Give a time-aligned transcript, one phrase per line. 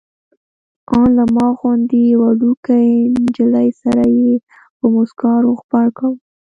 [0.93, 2.81] ان له ما غوندې وړوکې
[3.23, 4.31] نجلۍ سره یې
[4.77, 6.17] په موسکا روغبړ کاوه.